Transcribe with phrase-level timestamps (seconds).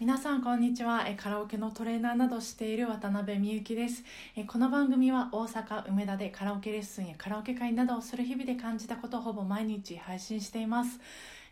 [0.00, 1.06] 皆さんこんにちは。
[1.16, 4.02] カラオケのトレーナーなどしている渡辺美幸です。
[4.48, 10.98] この番組は大阪梅田でカラオケレッスンやカラオケ会などをする日々で感じたことをほぼ毎日配信しています。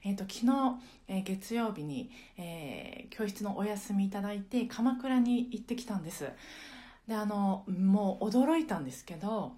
[0.04, 0.76] えーと、昨日、
[1.06, 6.29] えー、月曜日に、えー、教室のお休みいただいて鎌倉に行ってきたんです。
[7.06, 9.53] であのもう驚いたんですけど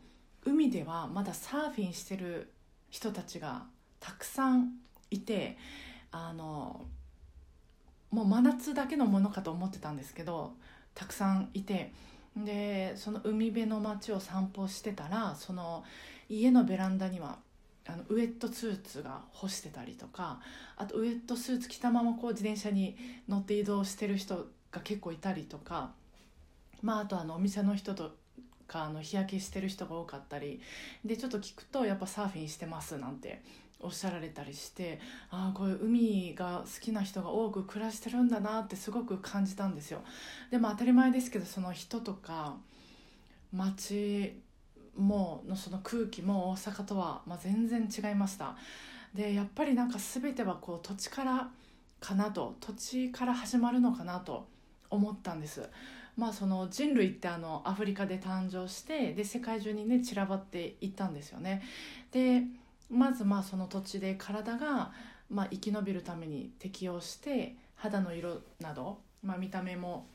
[0.45, 2.53] 海ではまだサーフィンしてる
[2.91, 3.65] 人たちが
[3.99, 4.75] たくさん
[5.11, 5.57] いて
[6.11, 6.85] あの
[8.15, 10.53] もう真夏だけのものかと思ってたんですけど
[10.95, 11.93] たくさんいて。
[12.37, 15.85] でその海辺の街を散歩してたらその
[16.29, 17.39] 家のベランダには
[17.87, 20.41] あのウエットスーツが干してたりとか
[20.77, 22.97] あとウエットスーツ着たままこう自転車に
[23.29, 25.93] 乗って移動してる人が結構いたりとか、
[26.83, 28.17] まあ、あとあのお店の人と
[28.67, 30.61] かあの日焼けしてる人が多かったり
[31.05, 33.43] でちょっと聞くとやっぱサーフィンしてますなんて
[33.81, 34.99] おっしゃられたりして
[35.31, 40.01] ああこういう海が好きな人が多く暮らしてるんだなってすごく感じたんですよ。
[40.51, 42.57] でも当たり前ですけどその人とか
[43.53, 44.41] 街
[44.97, 48.57] ものその空気も大阪とは、まあ、全然違いました。
[49.15, 51.49] でやっぱりなんか全てはこう土地から
[52.01, 54.47] かなと土地から始まるのかなと
[54.91, 55.69] 思ったんです。
[56.17, 61.63] まあその人類ってあのアフリカで誕生してで世界中にね散らばっていったんですよね。
[62.13, 62.45] で
[62.91, 64.93] まずまあその土地で体が
[65.31, 70.07] まあ生き延びるために適応して肌の色など、まあ、見た目も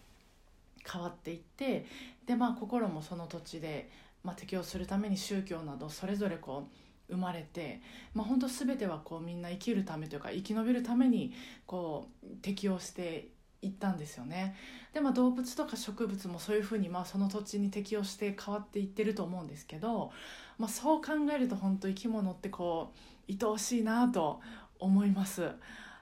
[0.92, 1.86] 変わっていって
[2.26, 3.90] でまあ心もその土地で、
[4.24, 6.68] まあ、適応するために宗教などそれぞれこ
[7.10, 7.82] う生まれて、
[8.14, 11.34] まあ、本当全てはこうみんな生きるためというか生き延びるために
[11.66, 13.30] こう適応して
[13.62, 14.56] いったんですよね
[14.94, 20.12] で、まあ、動物とか植物もそういうふうにまあその土地に適応して変わっていってると思うんですけど
[20.60, 22.92] まあ、そう考えると本当生き物ってこ
[23.28, 24.42] う愛おしいなと
[24.78, 25.50] 思います。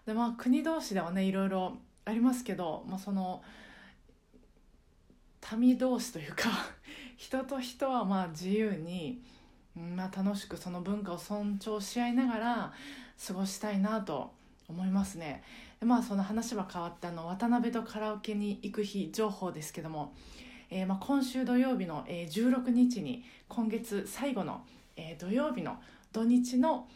[0.05, 3.43] でまあ国同士ではねいろいろありますけど、まあ、その
[5.55, 6.49] 民同士というか
[7.17, 9.21] 人と人はまあ自由に、
[9.75, 12.73] まあ、楽しくその文化を尊重し合いながら
[13.27, 14.33] 過ごしたいなと
[14.67, 15.43] 思いますね。
[15.79, 20.13] でまあその話は変わってあの渡辺とカラオケに行く日情報ですけども
[20.69, 24.61] えー、まあ、今週土曜日の、え、16日に今月最後の、
[25.19, 25.77] 土曜日の
[26.11, 26.87] 土日の、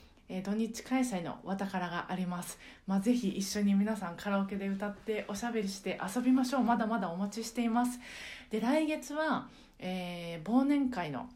[0.43, 6.63] 土日開催のわたからがあります、まあ、ぜひ一緒に皆さんカラオケで歌っておしゃべりして遊びましょう。
[6.63, 7.99] まだまだお待ちしています。
[8.49, 9.47] で来月は、
[9.79, 11.29] え忘年会の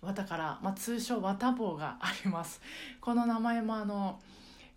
[0.00, 2.60] わたから、まあ、通称わた坊があります。
[3.00, 4.20] この名前もあの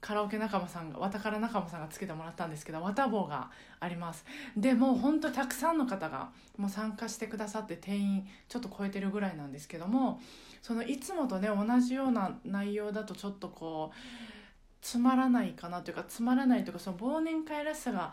[0.02, 4.26] カラオケ仲間さんがわたから仲間さんがつけてもらったんですけどわた坊があります。
[4.58, 10.20] でもうほんとたくさんの方がもう参加してくださって定員ちょっと超えてるぐらいなんですけども
[10.64, 13.98] そのいつもとね同じような内容だとちょっとこう
[14.82, 18.12] つまらないかなというかつまらないというかその忘年会らしさが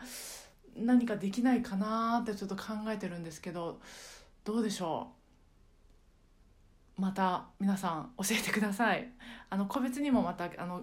[0.77, 3.81] 何かできないかなってちょっと考えてるんですけど
[4.44, 5.09] どうでしょ
[6.98, 7.00] う？
[7.00, 9.09] また皆さん教えてください。
[9.48, 10.82] あの個別にもまたあの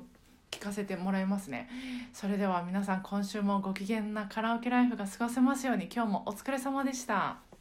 [0.55, 1.69] 聞かせてもらいますね。
[2.13, 7.54] それでは皆さん今週もご機嫌なカラオケライフが過ごせますように今日もお疲れ様でした。